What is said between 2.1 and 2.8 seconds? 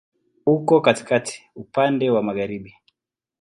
magharibi.